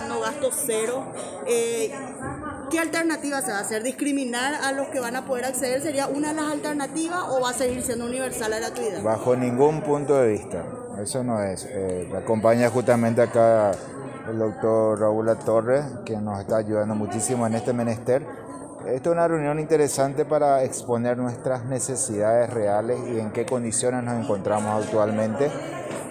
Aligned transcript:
dando 0.00 0.20
gasto 0.20 0.50
cero. 0.52 1.04
Eh, 1.46 1.92
¿Qué 2.70 2.78
alternativa 2.78 3.42
se 3.42 3.52
va 3.52 3.58
a 3.58 3.60
hacer? 3.60 3.82
¿Discriminar 3.82 4.54
a 4.54 4.72
los 4.72 4.88
que 4.88 4.98
van 4.98 5.14
a 5.16 5.26
poder 5.26 5.44
acceder 5.44 5.82
sería 5.82 6.06
una 6.06 6.28
de 6.28 6.34
las 6.34 6.50
alternativas 6.50 7.20
o 7.28 7.40
va 7.40 7.50
a 7.50 7.52
seguir 7.52 7.82
siendo 7.82 8.06
universal 8.06 8.50
la 8.50 8.60
gratuidad? 8.60 9.02
Bajo 9.02 9.36
ningún 9.36 9.82
punto 9.82 10.14
de 10.14 10.32
vista. 10.32 10.64
Eso 11.00 11.22
no 11.22 11.42
es. 11.42 11.66
Eh, 11.68 12.10
acompaña 12.16 12.70
justamente 12.70 13.20
acá 13.20 13.72
el 14.28 14.38
doctor 14.38 15.00
Raúl 15.00 15.36
Torres, 15.44 15.84
que 16.04 16.16
nos 16.16 16.40
está 16.40 16.56
ayudando 16.56 16.94
muchísimo 16.94 17.46
en 17.46 17.54
este 17.54 17.72
menester. 17.72 18.24
Esta 18.86 19.10
es 19.10 19.12
una 19.12 19.28
reunión 19.28 19.60
interesante 19.60 20.24
para 20.24 20.64
exponer 20.64 21.16
nuestras 21.16 21.64
necesidades 21.66 22.50
reales 22.50 22.98
y 23.08 23.18
en 23.18 23.30
qué 23.30 23.46
condiciones 23.46 24.02
nos 24.02 24.24
encontramos 24.24 24.84
actualmente, 24.84 25.50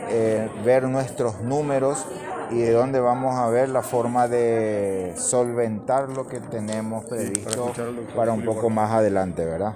eh, 0.10 0.50
ver 0.64 0.84
nuestros 0.84 1.42
números 1.42 2.06
y 2.52 2.60
de 2.60 2.72
dónde 2.72 3.00
vamos 3.00 3.36
a 3.36 3.48
ver 3.48 3.70
la 3.70 3.82
forma 3.82 4.28
de 4.28 5.14
solventar 5.16 6.10
lo 6.10 6.28
que 6.28 6.40
tenemos 6.40 7.06
previsto 7.06 7.72
para 8.16 8.34
un 8.34 8.44
poco 8.44 8.70
más 8.70 8.92
adelante, 8.92 9.46
¿verdad? 9.46 9.76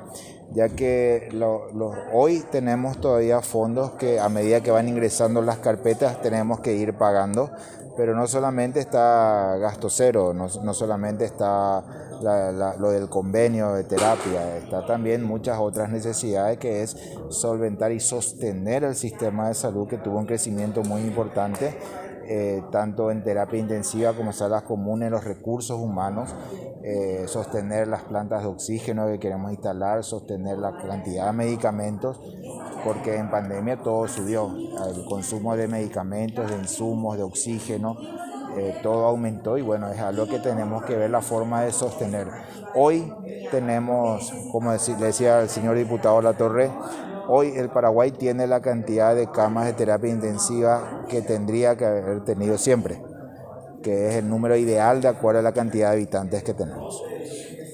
Ya 0.54 0.70
que 0.70 1.30
hoy 2.14 2.44
tenemos 2.52 3.00
todavía 3.00 3.42
fondos 3.42 3.92
que 3.92 4.20
a 4.20 4.30
medida 4.30 4.62
que 4.62 4.72
van 4.72 4.88
ingresando 4.88 5.42
las 5.42 5.58
carpetas 5.58 6.22
tenemos 6.22 6.60
que 6.60 6.74
ir 6.74 6.94
pagando, 6.98 7.50
pero 7.98 8.16
no 8.16 8.28
solamente 8.28 8.80
está 8.80 9.58
gasto 9.58 9.90
cero, 9.90 10.34
no, 10.34 10.50
solamente 10.74 11.26
está 11.26 11.84
lo 12.78 12.92
del 12.92 13.10
convenio 13.10 13.74
de 13.74 13.86
terapia, 13.86 14.58
está 14.58 14.86
también 14.86 15.24
muchas 15.24 15.58
otras 15.60 15.90
necesidades 15.90 16.58
que 16.58 16.84
es 16.84 16.96
solventar 17.30 17.92
y 17.92 18.00
sostener 18.00 18.84
el 18.84 18.96
sistema 18.96 19.48
de 19.48 19.54
salud 19.54 19.88
que 19.88 19.98
tuvo 19.98 20.20
un 20.20 20.26
crecimiento 20.26 20.84
muy 20.84 21.02
importante 21.02 21.76
eh, 22.28 22.64
tanto 22.72 23.12
en 23.12 23.24
terapia 23.24 23.60
intensiva 23.60 24.14
como 24.14 24.34
salas 24.34 24.64
comunes, 24.64 25.12
los 25.12 25.24
recursos 25.24 25.80
humanos, 25.80 26.34
eh, 26.84 27.26
sostener 27.28 27.88
las 27.88 28.04
plantas 28.04 28.44
de 28.44 28.48
oxígeno 28.48 29.08
que 29.08 29.20
queremos 29.20 29.52
instalar, 29.52 30.04
sostener 30.04 30.58
la 30.58 30.76
cantidad 30.78 31.28
de 31.28 31.34
medicamentos, 31.34 32.20
porque 32.84 33.16
en 33.16 33.30
pandemia 33.30 33.78
todo 33.78 34.08
subió, 34.08 34.52
el 34.56 35.06
consumo 35.06 35.56
de 35.56 35.68
medicamentos, 35.68 36.50
de 36.50 36.58
insumos, 36.58 37.18
de 37.18 37.24
oxígeno, 37.24 37.98
eh, 38.58 38.80
todo 38.82 39.06
aumentó 39.06 39.58
y 39.58 39.62
bueno, 39.62 39.90
es 39.90 40.00
algo 40.00 40.28
que 40.28 40.40
tenemos 40.40 40.84
que 40.86 40.96
ver 40.96 41.10
la 41.10 41.22
forma 41.22 41.64
de 41.64 41.72
sostener. 41.72 42.28
Hoy 42.74 43.14
tenemos, 43.52 44.32
como 44.52 44.72
decía 44.72 45.42
el 45.42 45.50
señor 45.50 45.76
diputado 45.76 46.22
La 46.22 46.34
Torre, 46.34 46.72
Hoy 47.28 47.54
el 47.56 47.70
Paraguay 47.70 48.12
tiene 48.12 48.46
la 48.46 48.62
cantidad 48.62 49.16
de 49.16 49.32
camas 49.32 49.66
de 49.66 49.74
terapia 49.74 50.12
intensiva 50.12 51.06
que 51.10 51.22
tendría 51.22 51.76
que 51.76 51.86
haber 51.86 52.24
tenido 52.24 52.58
siempre, 52.58 53.02
que 53.82 54.10
es 54.10 54.16
el 54.16 54.30
número 54.30 54.56
ideal 54.56 55.02
de 55.02 55.08
acuerdo 55.08 55.40
a 55.40 55.44
la 55.44 55.52
cantidad 55.52 55.90
de 55.90 55.96
habitantes 55.96 56.44
que 56.44 56.54
tenemos. 56.54 57.04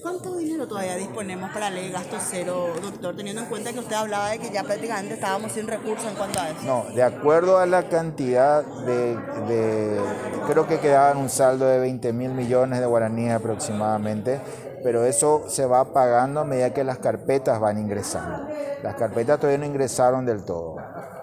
¿Cuánto 0.02 0.38
dinero 0.38 0.68
todavía 0.68 0.96
disponemos 0.96 1.52
para 1.52 1.70
la 1.70 1.76
ley 1.76 1.92
gasto 1.92 2.16
cero, 2.20 2.68
doctor? 2.82 3.16
Teniendo 3.16 3.42
en 3.42 3.50
cuenta 3.50 3.74
que 3.74 3.80
usted 3.80 3.96
hablaba 3.96 4.30
de 4.30 4.40
que 4.40 4.50
ya 4.52 4.64
prácticamente 4.64 5.16
estábamos 5.16 5.52
sin 5.52 5.68
recursos 5.68 6.10
en 6.10 6.16
cuanto 6.16 6.40
a 6.40 6.50
eso. 6.50 6.62
No, 6.64 6.86
de 6.96 7.04
acuerdo 7.04 7.58
a 7.58 7.66
la 7.66 7.90
cantidad 7.90 8.64
de, 8.64 9.18
de 9.48 10.02
creo 10.48 10.66
que 10.66 10.80
quedaban 10.80 11.18
un 11.18 11.30
saldo 11.30 11.66
de 11.66 11.78
20 11.80 12.14
mil 12.14 12.32
millones 12.32 12.80
de 12.80 12.86
guaraníes 12.86 13.34
aproximadamente 13.34 14.40
pero 14.84 15.06
eso 15.06 15.44
se 15.48 15.66
va 15.66 15.94
pagando 15.94 16.42
a 16.42 16.44
medida 16.44 16.74
que 16.74 16.84
las 16.84 16.98
carpetas 16.98 17.60
van 17.60 17.78
ingresando. 17.78 18.48
Las 18.84 18.96
carpetas 18.96 19.40
todavía 19.40 19.60
no 19.60 19.66
ingresaron 19.66 20.26
del 20.26 20.44
todo. 20.44 20.78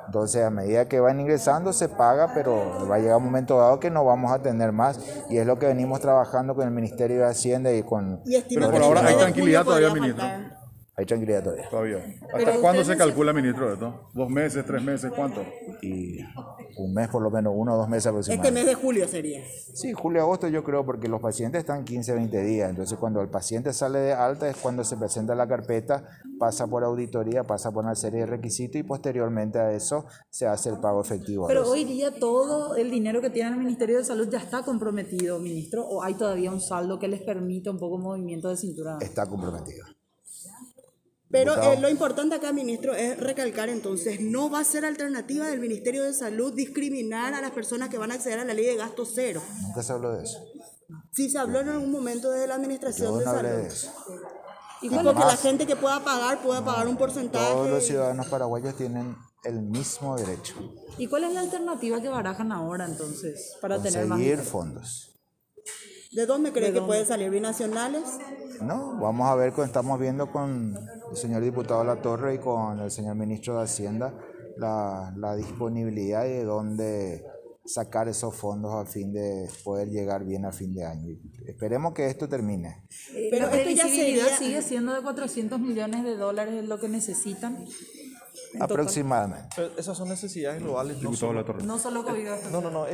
Entonces, 0.06 0.42
a 0.42 0.50
medida 0.50 0.86
que 0.86 1.00
van 1.00 1.20
ingresando, 1.20 1.72
se 1.72 1.88
paga, 1.88 2.32
pero 2.32 2.88
va 2.90 2.96
a 2.96 2.98
llegar 2.98 3.18
un 3.18 3.24
momento 3.24 3.58
dado 3.58 3.78
que 3.78 3.90
no 3.90 4.04
vamos 4.04 4.32
a 4.32 4.38
tener 4.38 4.72
más. 4.72 4.98
Y 5.28 5.36
es 5.36 5.46
lo 5.46 5.58
que 5.58 5.66
venimos 5.66 6.00
trabajando 6.00 6.54
con 6.54 6.66
el 6.66 6.72
Ministerio 6.72 7.18
de 7.18 7.26
Hacienda 7.26 7.72
y 7.72 7.82
con... 7.82 8.22
pero 8.48 8.70
por 8.70 8.82
ahora 8.82 9.06
hay 9.06 9.16
tranquilidad 9.16 9.64
todavía, 9.64 9.92
ministro. 9.92 10.24
Hay 10.98 11.06
tranquilidad 11.06 11.44
todavía. 11.44 11.68
Todavía. 11.70 12.04
¿Hasta 12.34 12.60
cuándo 12.60 12.84
se 12.84 12.96
calcula, 12.96 13.32
ministro, 13.32 13.72
esto? 13.72 14.10
¿Dos 14.12 14.28
meses, 14.28 14.64
tres 14.66 14.82
meses, 14.82 15.12
cuánto? 15.14 15.42
Y 15.80 16.18
un 16.76 16.92
mes 16.92 17.08
por 17.08 17.22
lo 17.22 17.30
menos, 17.30 17.52
uno 17.56 17.74
o 17.74 17.76
dos 17.76 17.88
meses 17.88 18.08
aproximadamente. 18.08 18.48
Este 18.48 18.66
mes 18.66 18.66
de 18.66 18.82
julio 18.82 19.06
sería. 19.06 19.40
Sí, 19.74 19.92
julio, 19.92 20.22
agosto 20.22 20.48
yo 20.48 20.64
creo, 20.64 20.84
porque 20.84 21.06
los 21.06 21.20
pacientes 21.20 21.60
están 21.60 21.84
15, 21.84 22.14
20 22.14 22.42
días. 22.42 22.70
Entonces, 22.70 22.98
cuando 22.98 23.20
el 23.20 23.28
paciente 23.28 23.72
sale 23.72 24.00
de 24.00 24.12
alta 24.12 24.48
es 24.48 24.56
cuando 24.56 24.82
se 24.82 24.96
presenta 24.96 25.36
la 25.36 25.46
carpeta, 25.46 26.02
pasa 26.36 26.66
por 26.66 26.82
auditoría, 26.82 27.44
pasa 27.44 27.70
por 27.70 27.84
una 27.84 27.94
serie 27.94 28.20
de 28.20 28.26
requisitos 28.26 28.80
y 28.80 28.82
posteriormente 28.82 29.60
a 29.60 29.70
eso 29.70 30.04
se 30.30 30.48
hace 30.48 30.70
el 30.70 30.80
pago 30.80 31.00
efectivo. 31.00 31.46
Pero 31.46 31.70
hoy 31.70 31.84
día 31.84 32.10
todo 32.18 32.74
el 32.74 32.90
dinero 32.90 33.20
que 33.20 33.30
tiene 33.30 33.50
el 33.50 33.56
Ministerio 33.56 33.98
de 33.98 34.04
Salud 34.04 34.28
ya 34.28 34.38
está 34.38 34.64
comprometido, 34.64 35.38
ministro, 35.38 35.86
o 35.86 36.02
hay 36.02 36.14
todavía 36.14 36.50
un 36.50 36.60
saldo 36.60 36.98
que 36.98 37.06
les 37.06 37.22
permite 37.22 37.70
un 37.70 37.78
poco 37.78 37.98
movimiento 37.98 38.48
de 38.48 38.56
cintura. 38.56 38.98
Está 39.00 39.28
comprometido. 39.28 39.84
Pero 41.30 41.54
eh, 41.62 41.78
lo 41.78 41.90
importante 41.90 42.34
acá, 42.34 42.52
ministro, 42.52 42.94
es 42.94 43.18
recalcar 43.18 43.68
entonces, 43.68 44.20
no 44.20 44.50
va 44.50 44.60
a 44.60 44.64
ser 44.64 44.84
alternativa 44.84 45.46
del 45.46 45.60
Ministerio 45.60 46.02
de 46.04 46.14
Salud 46.14 46.54
discriminar 46.54 47.34
a 47.34 47.42
las 47.42 47.50
personas 47.50 47.90
que 47.90 47.98
van 47.98 48.10
a 48.12 48.14
acceder 48.14 48.38
a 48.38 48.44
la 48.44 48.54
ley 48.54 48.64
de 48.64 48.76
gasto 48.76 49.04
cero. 49.04 49.42
Nunca 49.62 49.82
se 49.82 49.92
habló 49.92 50.16
de 50.16 50.24
eso. 50.24 50.38
Sí, 51.12 51.28
se 51.28 51.38
habló 51.38 51.60
en 51.60 51.68
algún 51.68 51.92
momento 51.92 52.30
desde 52.30 52.46
la 52.46 52.54
Administración 52.54 53.12
Yo 53.12 53.18
de 53.18 53.24
no 53.26 53.32
Salud. 53.32 53.48
de 53.50 53.66
eso. 53.66 53.92
Y 54.80 54.88
porque 54.88 55.20
la 55.20 55.36
gente 55.36 55.66
que 55.66 55.76
pueda 55.76 56.02
pagar, 56.02 56.40
pueda 56.42 56.64
pagar 56.64 56.86
un 56.86 56.96
porcentaje. 56.96 57.52
Todos 57.52 57.68
los 57.68 57.84
ciudadanos 57.84 58.26
paraguayos 58.28 58.74
tienen 58.76 59.16
el 59.44 59.60
mismo 59.60 60.16
derecho. 60.16 60.54
¿Y 60.96 61.08
cuál 61.08 61.24
es 61.24 61.32
la 61.34 61.40
alternativa 61.40 62.00
que 62.00 62.08
barajan 62.08 62.52
ahora 62.52 62.86
entonces 62.86 63.56
para 63.60 63.82
tener 63.82 64.06
más? 64.06 64.20
Fondos. 64.42 65.14
¿De 66.12 66.26
dónde 66.26 66.52
cree 66.52 66.72
que 66.72 66.80
puede 66.80 67.04
salir? 67.04 67.30
¿Binacionales? 67.30 68.04
No, 68.62 68.98
vamos 69.00 69.28
a 69.28 69.34
ver, 69.34 69.52
estamos 69.64 69.98
viendo 70.00 70.30
con 70.30 70.76
el 71.10 71.16
señor 71.16 71.42
diputado 71.42 71.84
La 71.84 72.00
Torre 72.02 72.34
y 72.34 72.38
con 72.38 72.80
el 72.80 72.90
señor 72.90 73.14
ministro 73.14 73.56
de 73.56 73.64
Hacienda 73.64 74.14
la, 74.56 75.12
la 75.16 75.36
disponibilidad 75.36 76.26
y 76.26 76.30
de 76.30 76.44
dónde 76.44 77.24
sacar 77.64 78.08
esos 78.08 78.34
fondos 78.34 78.74
a 78.74 78.84
fin 78.90 79.12
de 79.12 79.48
poder 79.62 79.88
llegar 79.88 80.24
bien 80.24 80.44
a 80.44 80.52
fin 80.52 80.74
de 80.74 80.84
año. 80.84 81.16
Esperemos 81.46 81.92
que 81.92 82.06
esto 82.06 82.28
termine. 82.28 82.84
Pero 83.30 83.48
esto 83.48 83.70
ya 83.70 83.86
sería... 83.86 84.36
sigue 84.36 84.62
siendo 84.62 84.94
de 84.94 85.02
400 85.02 85.60
millones 85.60 86.04
de 86.04 86.16
dólares 86.16 86.66
lo 86.66 86.80
que 86.80 86.88
necesitan. 86.88 87.64
Aproximadamente. 88.58 89.48
Pero 89.54 89.70
esas 89.76 89.96
son 89.96 90.08
necesidades 90.08 90.62
globales. 90.62 91.02
La. 91.02 91.10
No 91.64 91.78
solo 91.78 92.04
COVID. 92.04 92.26
No, 92.50 92.60
no, 92.62 92.70
no. 92.70 92.86